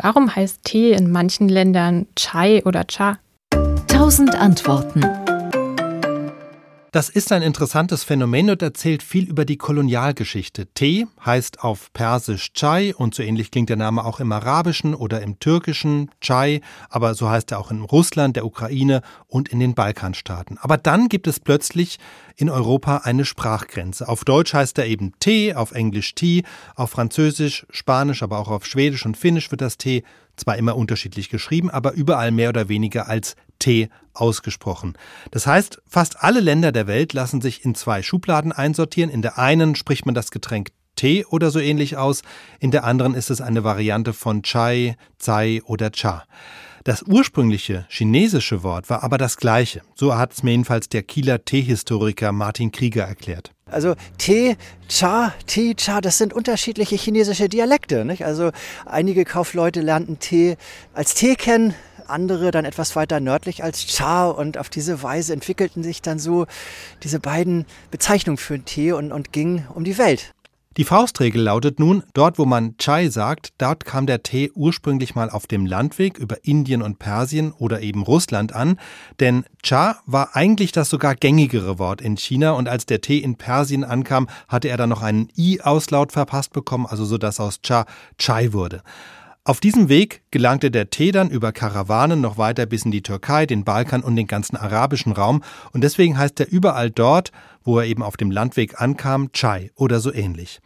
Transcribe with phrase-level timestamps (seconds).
[0.00, 3.18] Warum heißt Tee in manchen Ländern Chai oder Cha?
[3.88, 5.02] Tausend Antworten.
[6.90, 10.68] Das ist ein interessantes Phänomen und erzählt viel über die Kolonialgeschichte.
[10.72, 15.20] Tee heißt auf Persisch Chai und so ähnlich klingt der Name auch im Arabischen oder
[15.20, 19.74] im Türkischen Chai, aber so heißt er auch in Russland, der Ukraine und in den
[19.74, 20.56] Balkanstaaten.
[20.62, 21.98] Aber dann gibt es plötzlich
[22.36, 24.08] in Europa eine Sprachgrenze.
[24.08, 26.42] Auf Deutsch heißt er eben Tee, auf Englisch Tea,
[26.74, 30.04] auf Französisch, Spanisch, aber auch auf Schwedisch und Finnisch wird das Tee
[30.36, 34.94] zwar immer unterschiedlich geschrieben, aber überall mehr oder weniger als T ausgesprochen.
[35.30, 39.10] Das heißt, fast alle Länder der Welt lassen sich in zwei Schubladen einsortieren.
[39.10, 42.22] In der einen spricht man das Getränk Tee oder so ähnlich aus,
[42.58, 46.24] in der anderen ist es eine Variante von Chai, Zai oder Cha.
[46.84, 49.82] Das ursprüngliche chinesische Wort war aber das gleiche.
[49.94, 53.52] So hat es mir jedenfalls der Kieler Teehistoriker Martin Krieger erklärt.
[53.66, 54.56] Also Tee,
[54.88, 58.04] Cha, Tee, Cha, das sind unterschiedliche chinesische Dialekte.
[58.04, 58.24] Nicht?
[58.24, 58.52] Also
[58.86, 60.56] einige Kaufleute lernten Tee
[60.94, 61.74] als Tee kennen,
[62.10, 66.46] andere dann etwas weiter nördlich als Cha und auf diese Weise entwickelten sich dann so
[67.02, 70.32] diese beiden Bezeichnungen für den Tee und, und gingen um die Welt.
[70.78, 75.28] Die Faustregel lautet nun, dort wo man Chai sagt, dort kam der Tee ursprünglich mal
[75.28, 78.78] auf dem Landweg über Indien und Persien oder eben Russland an,
[79.18, 83.34] denn Cha war eigentlich das sogar gängigere Wort in China und als der Tee in
[83.34, 87.84] Persien ankam, hatte er dann noch einen I-Auslaut verpasst bekommen, also so dass aus Cha
[88.16, 88.82] Chai wurde.
[89.48, 93.46] Auf diesem Weg gelangte der Tee dann über Karawanen noch weiter bis in die Türkei,
[93.46, 95.42] den Balkan und den ganzen arabischen Raum.
[95.72, 97.32] Und deswegen heißt er überall dort,
[97.68, 100.60] wo er eben auf dem Landweg ankam, Chai oder so ähnlich.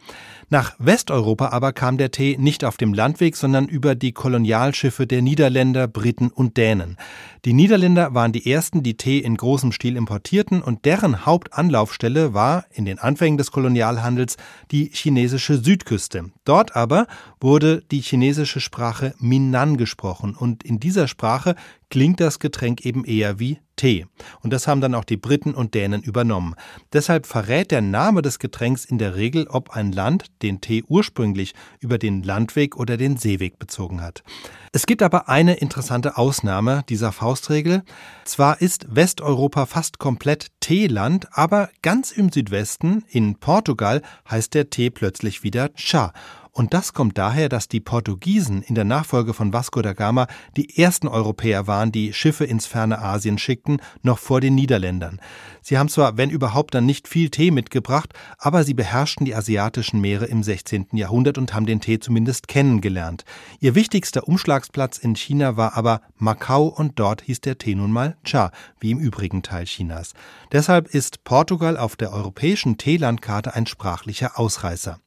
[0.49, 5.21] Nach Westeuropa aber kam der Tee nicht auf dem Landweg, sondern über die Kolonialschiffe der
[5.21, 6.95] Niederländer, Briten und Dänen.
[7.43, 12.65] Die Niederländer waren die ersten, die Tee in großem Stil importierten und deren Hauptanlaufstelle war
[12.71, 14.37] in den Anfängen des Kolonialhandels
[14.71, 16.31] die chinesische Südküste.
[16.45, 17.07] Dort aber
[17.41, 21.55] wurde die chinesische Sprache Minnan gesprochen und in dieser Sprache
[21.93, 24.07] klingt das Getränk eben eher wie Tee.
[24.41, 26.55] Und das haben dann auch die Briten und Dänen übernommen.
[26.91, 31.53] Deshalb verrät der Name des Getränks in der Regel, ob ein Land den Tee ursprünglich
[31.79, 34.23] über den Landweg oder den Seeweg bezogen hat.
[34.71, 37.83] Es gibt aber eine interessante Ausnahme dieser Faustregel.
[38.25, 44.89] Zwar ist Westeuropa fast komplett Teeland, aber ganz im Südwesten, in Portugal, heißt der Tee
[44.89, 46.11] plötzlich wieder Cha.
[46.55, 50.77] Und das kommt daher, dass die Portugiesen in der Nachfolge von Vasco da Gama die
[50.77, 55.19] ersten Europäer waren, die Schiffe ins ferne Asien schickten, noch vor den Niederländern.
[55.63, 59.99] Sie haben zwar, wenn überhaupt, dann nicht viel Tee mitgebracht, aber sie beherrschten die asiatischen
[59.99, 60.89] Meere im 16.
[60.91, 63.25] Jahrhundert und haben den Tee zumindest kennengelernt.
[63.59, 68.15] Ihr wichtigster Umschlagsplatz in China war aber Macau und dort hieß der Tee nun mal
[68.23, 70.13] Cha, wie im übrigen Teil Chinas.
[70.51, 74.99] Deshalb ist Portugal auf der europäischen Teelandkarte ein sprachlicher Ausreißer.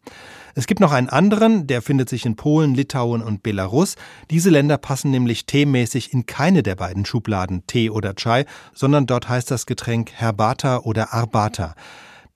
[0.59, 3.97] Es gibt noch einen anderen, der findet sich in Polen, Litauen und Belarus.
[4.31, 9.29] Diese Länder passen nämlich teemäßig in keine der beiden Schubladen Tee oder Chai, sondern dort
[9.29, 11.75] heißt das Getränk Herbata oder Arbata.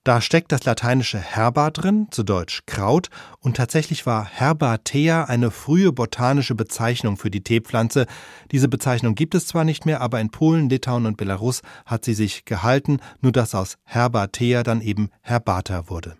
[0.03, 5.91] Da steckt das lateinische Herba drin, zu Deutsch Kraut, und tatsächlich war Herbatea eine frühe
[5.91, 8.05] botanische Bezeichnung für die Teepflanze.
[8.51, 12.13] Diese Bezeichnung gibt es zwar nicht mehr, aber in Polen, Litauen und Belarus hat sie
[12.13, 16.17] sich gehalten, nur dass aus Herbatea dann eben Herbata wurde.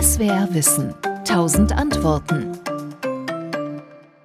[0.00, 0.94] SWR Wissen.
[1.24, 2.71] Tausend Antworten.